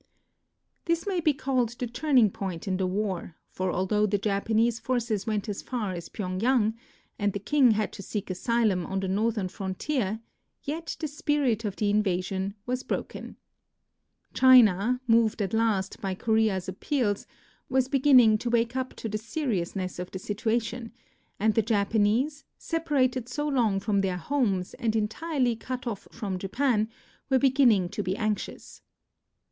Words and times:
This 0.85 1.05
may 1.05 1.19
be 1.19 1.31
called 1.31 1.77
the 1.77 1.85
turning 1.85 2.31
point 2.31 2.67
in 2.67 2.77
the 2.77 2.87
war, 2.87 3.35
for 3.51 3.71
although 3.71 4.07
the 4.07 4.17
Japanese 4.17 4.79
forces 4.79 5.27
went 5.27 5.47
as 5.47 5.61
far 5.61 5.91
as 5.93 6.09
Pyeng 6.09 6.41
yang, 6.41 6.73
and 7.19 7.33
the 7.33 7.39
king 7.39 7.69
had 7.73 7.93
to 7.93 8.01
seek 8.01 8.31
asylum 8.31 8.83
on 8.83 8.99
the 9.01 9.07
northern 9.07 9.47
frontier, 9.47 10.19
yet 10.63 10.97
the 10.99 11.07
spirit 11.07 11.65
of 11.65 11.75
the 11.75 11.91
invasion 11.91 12.55
was 12.65 12.81
broken. 12.81 13.37
China, 14.33 14.99
moved 15.05 15.39
at 15.39 15.53
last 15.53 16.01
by 16.01 16.15
Korea's 16.15 16.67
appeals, 16.67 17.27
was 17.69 17.87
beginning 17.87 18.39
to 18.39 18.49
wake 18.49 18.75
up 18.75 18.95
to 18.95 19.07
the 19.07 19.19
seriousness 19.19 19.99
of 19.99 20.09
the 20.09 20.17
situation, 20.17 20.91
and 21.39 21.53
the 21.53 21.61
Japanese, 21.61 22.43
separated 22.57 23.29
so 23.29 23.47
long 23.47 23.79
from 23.79 24.01
their 24.01 24.17
homes 24.17 24.73
and 24.79 24.95
entirely 24.95 25.55
cut 25.55 25.85
off 25.85 26.07
from 26.11 26.39
Japan, 26.39 26.89
were 27.29 27.37
beginning 27.37 27.87
to 27.89 28.01
be 28.01 28.17
anxious. 28.17 28.81